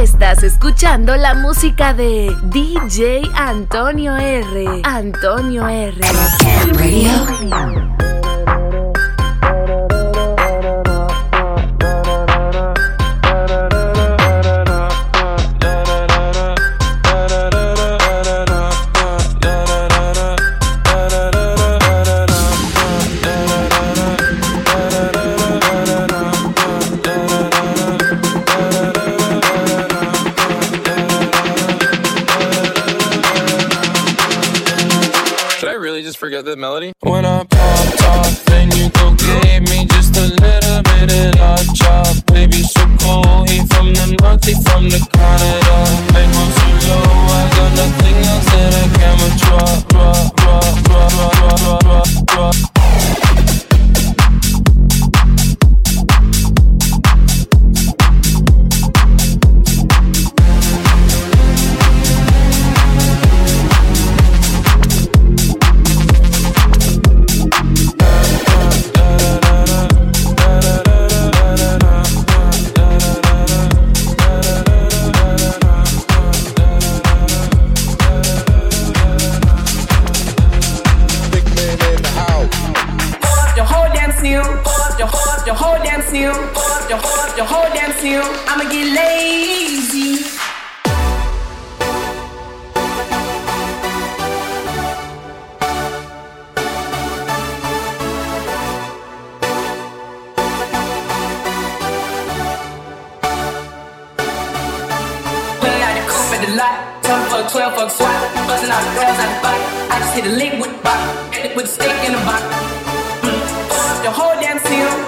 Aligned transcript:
Estás 0.00 0.42
escuchando 0.42 1.16
la 1.16 1.34
música 1.34 1.94
de 1.94 2.30
DJ 2.44 3.22
Antonio 3.34 4.14
R. 4.14 4.82
Antonio 4.84 5.66
R. 5.66 6.00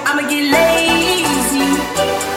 I'ma 0.08 0.22
get 0.28 0.44
lazy. 0.56 1.66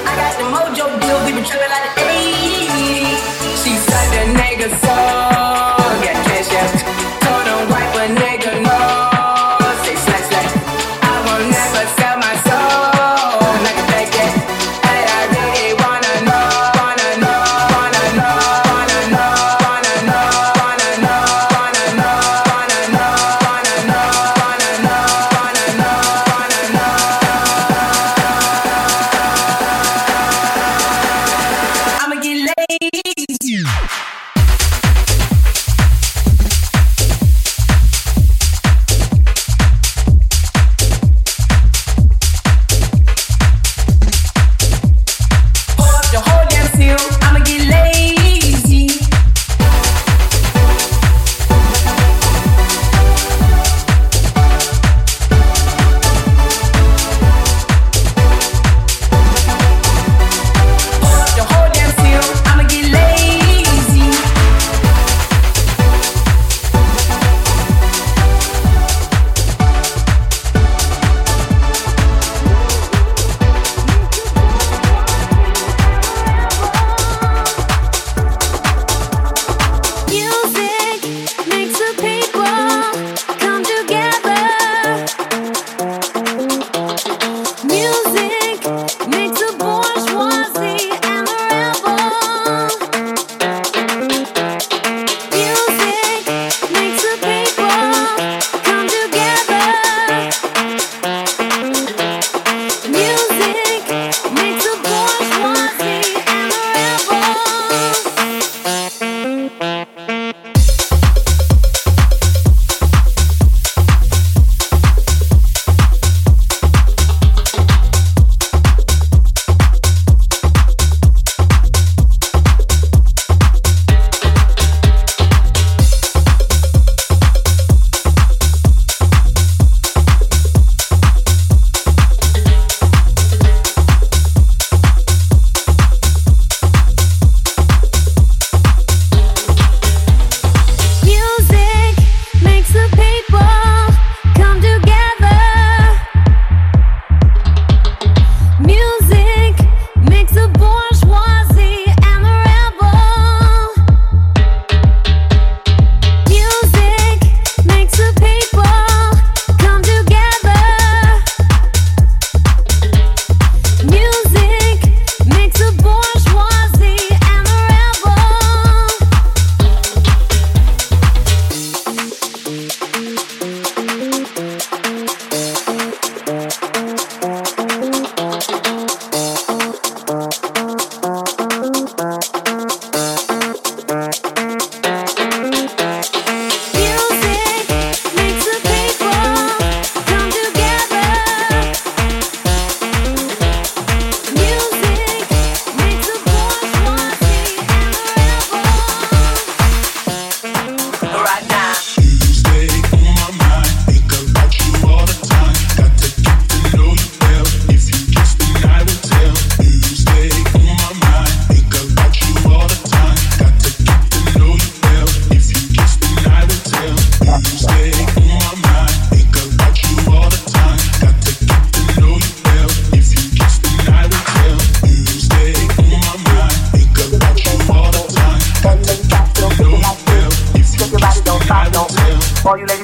I 0.07 0.11
got 0.19 0.33
the 0.39 0.45
mojo 0.53 0.85
we 1.25 1.31
been 1.33 1.45
like 1.69 1.95
the 1.95 2.01
80s. 2.01 3.19
She 3.63 3.71
said 3.87 4.07
the 4.13 4.23
nigga 4.39 4.67
soul. 4.83 5.80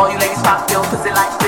All 0.00 0.10
you 0.10 0.18
ladies 0.18 0.38
pop 0.38 0.70
your 0.70 0.82
pussy 0.84 1.10
like 1.10 1.39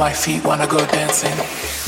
my 0.00 0.14
feet 0.14 0.42
wanna 0.46 0.66
go 0.66 0.78
dancing. 0.86 1.79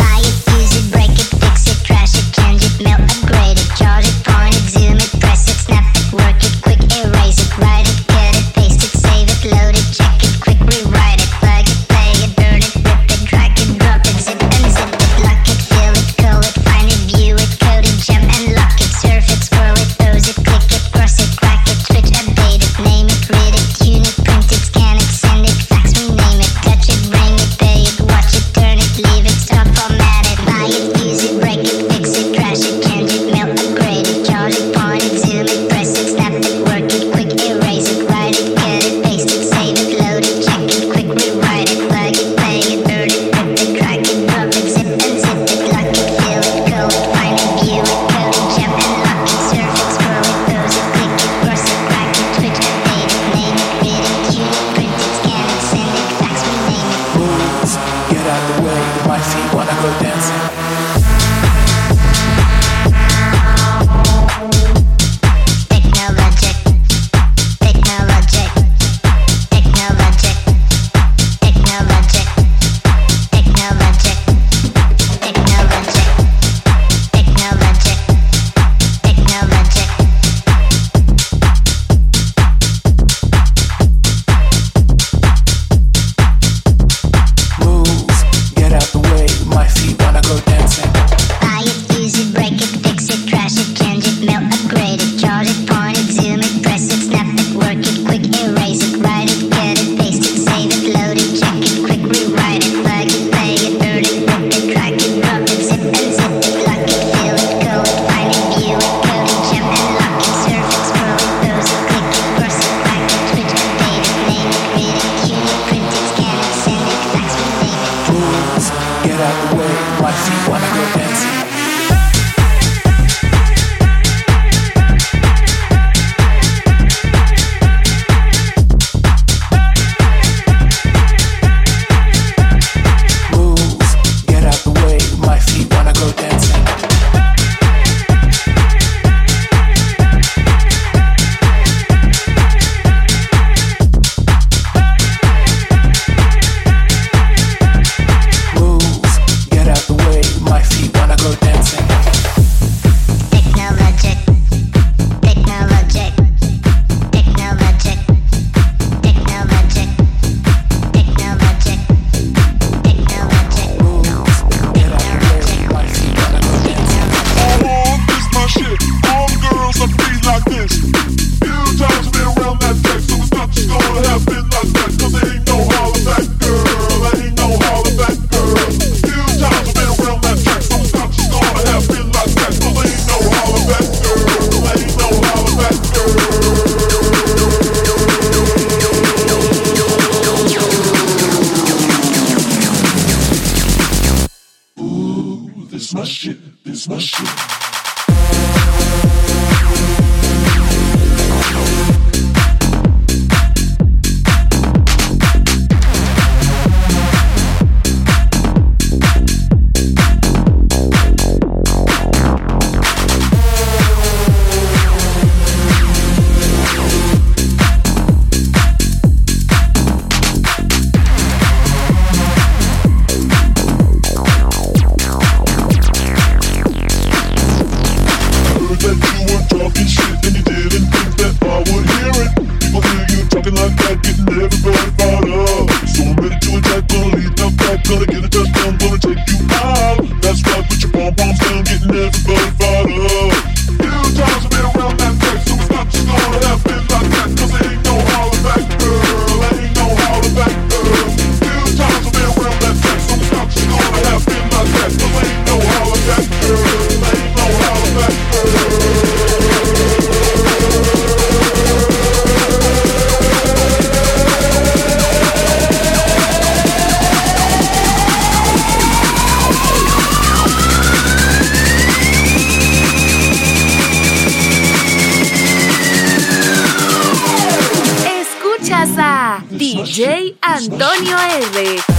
Antonio 280.71 281.16
R. 281.16 281.92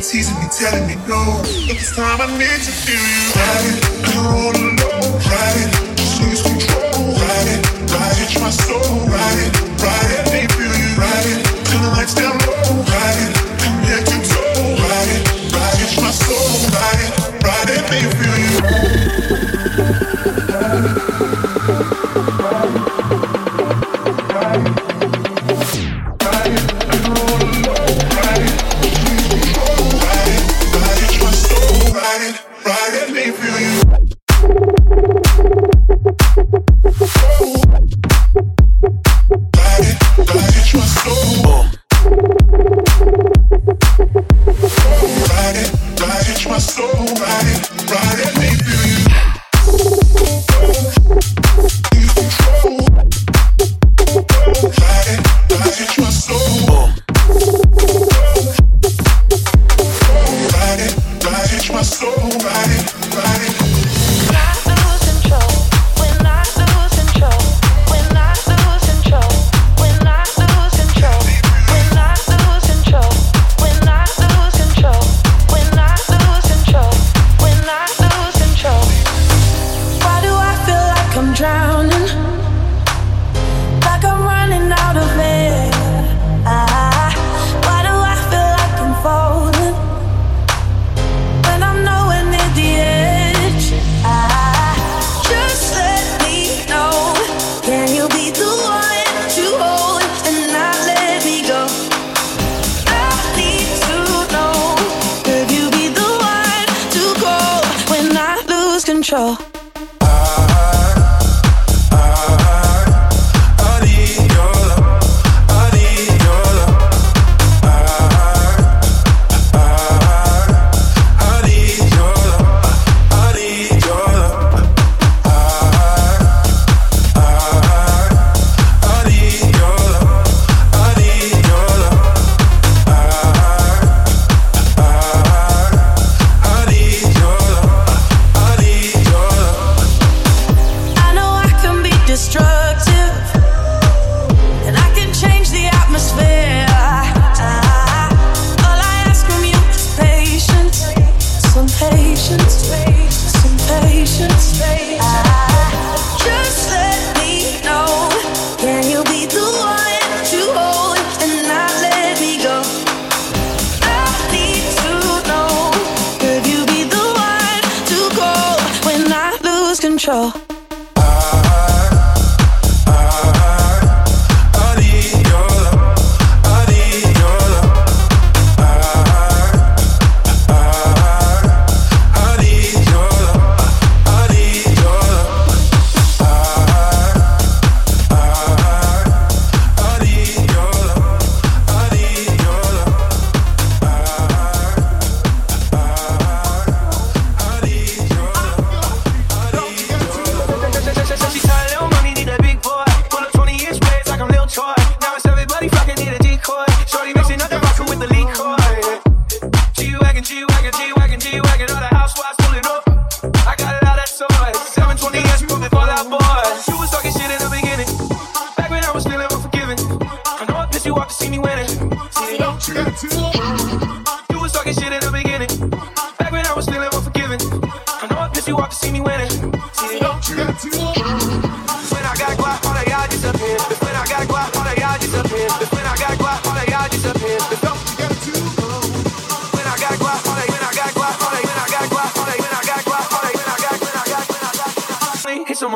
teasing 0.00 0.34
me, 0.40 0.48
telling 0.48 0.86
me 0.86 0.96
no. 1.06 1.44
But 1.68 1.76
this 1.76 1.94
time 1.94 2.20
I 2.20 2.26
need 2.32 2.60
to 2.64 2.72
feel 2.72 2.96
you 2.96 3.32
Ride 3.36 3.68
it, 3.68 3.84
I'm 4.08 4.26
all 4.32 4.56
alone, 4.56 5.20
right? 5.28 5.68
Just 5.96 6.22
lose 6.24 6.40
control, 6.40 7.12
Ride 7.20 7.52
it, 7.52 7.60
touch 7.84 8.40
my 8.40 8.48
soul, 8.48 9.04
right? 9.12 9.52
Right? 9.84 10.24
I 10.24 10.32
need 10.32 10.48
feel 10.56 10.72
you 10.72 10.96
Ride 10.96 11.28
it, 11.28 11.44
till 11.68 11.80
the 11.84 11.90
lights 11.92 12.14
down 12.14 12.32
low, 12.48 12.80
Ride 12.80 13.28
it, 13.28 13.36
your 13.84 14.00
toe, 14.24 14.80
Ride 14.88 15.12
it, 15.20 15.52
Touch 15.52 16.00
my 16.00 16.10
soul, 16.10 16.64
right? 16.72 17.12
Right? 17.44 17.68
I 17.68 17.84
need 17.92 18.08
feel 18.16 18.36
you. 22.74 22.79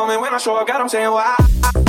moment 0.07 0.21
when 0.21 0.35
I 0.35 0.38
show 0.38 0.57
up, 0.57 0.67
God, 0.67 0.81
I'm 0.81 0.88
saying 0.88 1.11
why. 1.11 1.84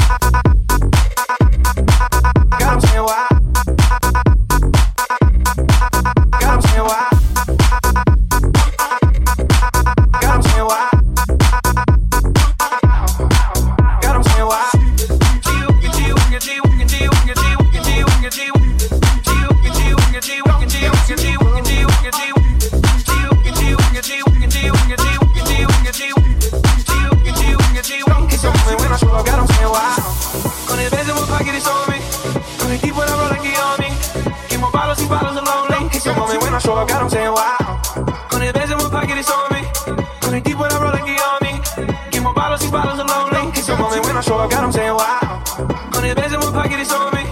These 42.54 42.72
bottles 42.72 43.00
are 43.00 43.08
lonely. 43.08 43.52
A 43.66 43.78
moment 43.78 44.06
when 44.06 44.16
I 44.16 44.22
show 44.22 44.38
up, 44.38 44.52
God, 44.52 44.64
I'm 44.64 44.72
saying 44.72 44.94
wow. 44.94 45.42
Hundred 45.94 46.16
bands 46.16 46.34
in 46.34 46.40
my 46.40 46.52
pocket, 46.54 46.80
it's 46.80 46.94
on 46.94 47.10
me. 47.16 47.26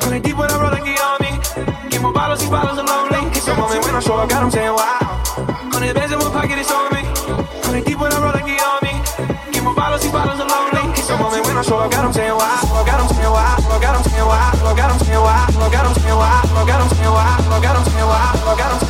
Hundred 0.00 0.22
deep 0.22 0.36
when 0.38 0.50
I 0.50 0.56
roll 0.56 0.70
like 0.70 0.84
the 0.86 0.94
army. 1.02 1.32
Get 1.90 2.00
more 2.00 2.12
bottles, 2.12 2.40
these 2.40 2.50
bottles 2.50 2.78
are 2.78 2.86
lonely. 2.86 3.26
It's 3.34 3.48
a 3.48 3.54
moment 3.54 3.84
when 3.84 3.94
I 3.96 4.00
show 4.00 4.14
up, 4.14 4.28
God, 4.30 4.44
I'm 4.44 4.50
saying 4.50 4.72
wow. 4.72 5.02
Hundred 5.74 5.94
bands 5.94 6.12
in 6.12 6.18
my 6.18 6.30
pocket, 6.30 6.58
it's 6.62 6.70
on 6.70 6.94
me. 6.94 7.02
Hundred 7.66 7.84
deep 7.84 7.98
when 7.98 8.12
I 8.12 8.18
roll 8.22 8.32
like 8.32 8.46
the 8.46 8.56
army. 8.62 8.94
Get 9.50 9.62
more 9.64 9.74
bottles, 9.74 10.02
these 10.02 10.12
bottles 10.12 10.38
are 10.38 10.46
lonely. 10.46 10.94
It's 10.94 11.10
a 11.10 11.16
moment 11.18 11.44
when 11.46 11.56
I 11.58 11.62
show 11.62 11.78
up, 11.82 11.90
God, 11.90 12.04
I'm 12.06 12.12
saying 12.14 12.32
wow. 12.32 12.62
I 12.62 12.86
got 12.86 13.00
'em 13.02 13.08
saying 13.10 13.32
wow. 13.34 13.58
I 13.58 13.78
got 13.82 13.94
'em 13.98 14.02
saying 14.06 14.26
wow. 14.26 14.70
I 14.70 14.74
got 14.78 14.90
'em 14.90 14.98
saying 15.02 15.18
wow. 15.18 15.50
I 15.58 15.74
got 15.74 15.86
'em 15.86 15.94
saying 15.98 16.14
wow. 16.14 16.38
I 16.38 16.62
got 16.62 16.80
'em 16.80 16.90
saying 16.94 17.10
wow. 17.10 17.26
I 17.42 17.58
got 17.58 17.58
'em 17.58 17.58
saying 17.58 17.58
wow. 17.58 17.58
I 17.58 17.60
got 17.60 17.76
'em 17.76 17.84
saying 17.90 18.06
wow. 18.06 18.52
I 18.54 18.81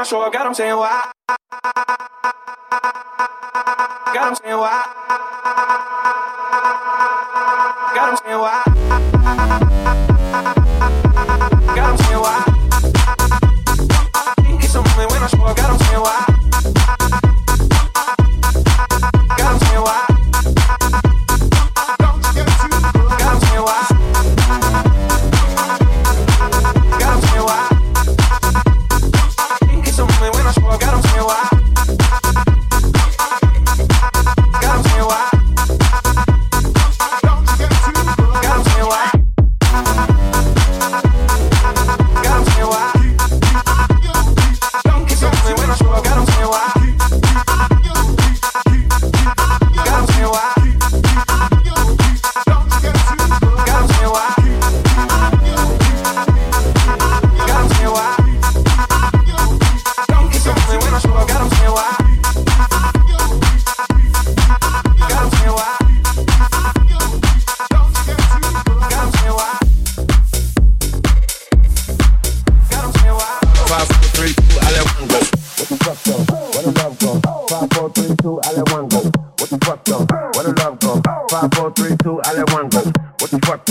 I 0.00 0.02
show 0.02 0.22
up, 0.22 0.32
got 0.32 0.46
'em 0.46 0.54
saying 0.54 0.78
why. 0.78 1.12
Got 4.14 4.28
'em 4.28 4.34
saying 4.34 4.56
why. 4.56 4.84
Got 7.94 8.08
'em 8.08 8.16
saying 8.16 8.38
why. 8.38 9.69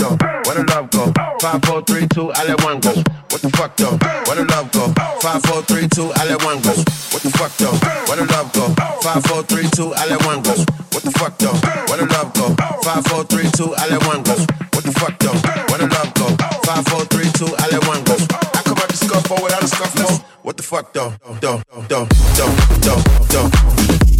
Though? 0.00 0.16
Where 0.48 0.56
the 0.56 0.64
love 0.72 0.90
go? 0.90 1.12
Five, 1.40 1.60
four, 1.64 1.82
three, 1.82 2.06
two, 2.08 2.32
I 2.32 2.44
let 2.44 2.64
one 2.64 2.80
go. 2.80 2.92
What 3.30 3.40
the 3.44 3.50
fuck 3.52 3.76
though? 3.76 3.96
Where 4.26 4.36
the 4.36 4.44
love 4.48 4.72
go? 4.72 4.88
Five, 5.20 5.42
four, 5.44 5.62
three, 5.62 5.86
two, 5.88 6.10
I 6.16 6.24
let 6.24 6.42
one 6.42 6.60
go. 6.64 6.72
What 7.12 7.20
the 7.22 7.30
fuck 7.36 7.52
though? 7.60 7.76
Where 8.08 8.16
the 8.16 8.26
love 8.32 8.52
go? 8.52 8.64
Five, 9.04 9.22
four, 9.24 9.42
three, 9.44 9.68
two, 9.76 9.92
I 9.94 10.06
let 10.08 10.24
one 10.24 10.42
go. 10.42 10.56
What 10.92 11.02
the 11.04 11.12
fuck 11.12 11.36
though? 11.38 11.54
Where 11.88 11.98
the 12.00 12.06
love 12.08 12.32
go? 12.32 12.48
Five, 12.82 13.04
four, 13.06 13.24
three, 13.24 13.48
two, 13.52 13.74
I 13.76 13.86
let 13.88 14.00
one 14.06 14.22
go. 14.24 14.34
What 14.72 14.84
the 14.84 14.92
fuck 14.96 15.18
though? 15.20 15.36
Where 15.68 15.78
the 15.78 15.88
love 15.92 16.10
go? 16.16 16.26
Five, 16.64 16.84
four, 16.88 17.04
three, 17.12 17.28
two, 17.36 17.52
I 17.60 17.68
let 17.68 17.84
one 17.86 18.02
go. 18.04 18.16
I 18.56 18.60
come 18.64 18.78
out 18.80 18.88
the 18.88 18.96
scuffle 18.96 19.38
without 19.42 19.62
a 19.62 19.68
scuffle. 19.68 20.16
What 20.42 20.56
the 20.56 20.62
fuck 20.62 20.92
though? 20.92 21.12
Though, 21.40 21.62
though, 21.88 22.06
though, 22.36 22.52
though, 22.80 23.00
though. 23.28 24.19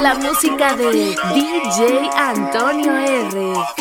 la 0.00 0.14
música 0.14 0.74
de 0.76 1.14
DJ 1.34 2.10
Antonio 2.16 2.96
R. 2.96 3.79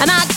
And 0.00 0.08
I 0.12 0.27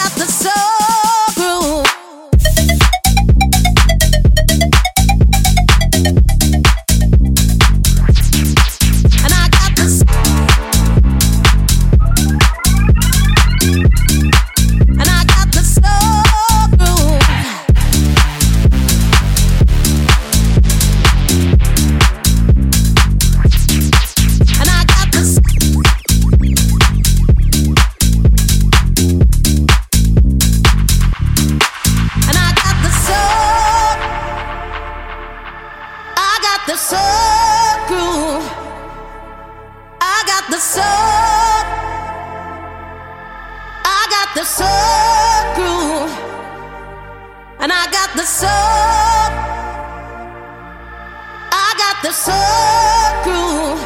soul 52.25 53.23
groove. 53.25 53.81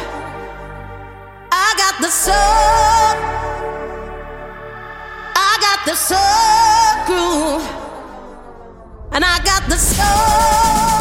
I 1.50 1.68
got 1.82 1.94
the 2.04 2.10
soul. 2.24 3.14
I 5.48 5.52
got 5.66 5.80
the 5.88 5.96
soul 6.08 6.88
groove. 7.08 7.66
And 9.12 9.24
I 9.24 9.38
got 9.42 9.62
the 9.70 9.78
soul. 9.78 10.95